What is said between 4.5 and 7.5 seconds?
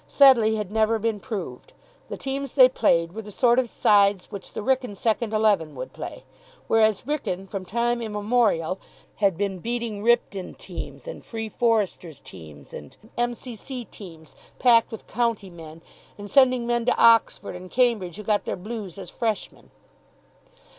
the Wrykyn second eleven would play. Whereas Wrykyn,